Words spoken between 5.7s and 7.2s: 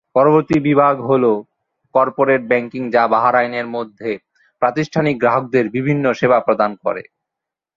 বিভিন্ন সেবা প্রদান করে।